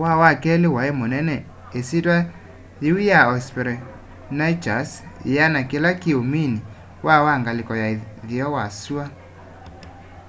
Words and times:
waa 0.00 0.16
wa 0.22 0.30
keli 0.42 0.68
wai 0.76 0.90
munene 1.00 1.36
isyitwa 1.78 2.16
yiu 2.82 2.96
ya 3.08 3.18
hesperonychus 3.30 4.90
yiana 5.28 5.60
kila 5.70 5.90
kiumini 6.02 6.58
waa 7.06 7.20
wa 7.26 7.34
ngaliko 7.40 7.72
ya 7.82 7.86
uthuo 7.96 8.46
wa 8.56 8.64
sua 8.80 9.04